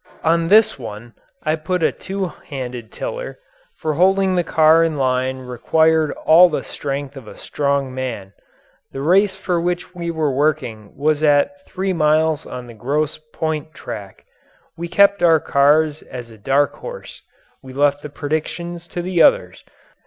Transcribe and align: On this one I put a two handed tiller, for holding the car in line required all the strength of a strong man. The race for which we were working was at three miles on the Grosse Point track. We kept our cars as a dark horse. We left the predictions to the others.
On 0.23 0.47
this 0.47 0.79
one 0.79 1.13
I 1.43 1.55
put 1.55 1.83
a 1.83 1.91
two 1.91 2.25
handed 2.47 2.91
tiller, 2.91 3.37
for 3.77 3.93
holding 3.93 4.33
the 4.33 4.43
car 4.43 4.83
in 4.83 4.97
line 4.97 5.37
required 5.41 6.09
all 6.25 6.49
the 6.49 6.63
strength 6.63 7.15
of 7.15 7.27
a 7.27 7.37
strong 7.37 7.93
man. 7.93 8.33
The 8.93 9.01
race 9.03 9.35
for 9.35 9.61
which 9.61 9.93
we 9.93 10.09
were 10.09 10.31
working 10.33 10.97
was 10.97 11.21
at 11.21 11.51
three 11.67 11.93
miles 11.93 12.47
on 12.47 12.65
the 12.65 12.73
Grosse 12.73 13.19
Point 13.31 13.75
track. 13.75 14.25
We 14.75 14.87
kept 14.87 15.21
our 15.21 15.39
cars 15.39 16.01
as 16.01 16.31
a 16.31 16.37
dark 16.39 16.73
horse. 16.77 17.21
We 17.61 17.71
left 17.71 18.01
the 18.01 18.09
predictions 18.09 18.87
to 18.87 19.03
the 19.03 19.21
others. 19.21 19.63